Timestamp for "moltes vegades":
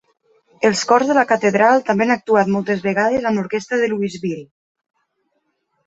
2.57-3.31